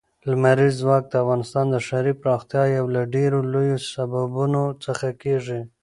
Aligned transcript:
لمریز 0.29 0.73
ځواک 0.81 1.03
د 1.09 1.13
افغانستان 1.23 1.65
د 1.69 1.75
ښاري 1.87 2.13
پراختیا 2.21 2.63
یو 2.77 2.85
له 2.95 3.01
ډېرو 3.15 3.39
لویو 3.53 3.77
سببونو 3.93 4.63
څخه 4.85 5.07
کېږي. 5.23 5.61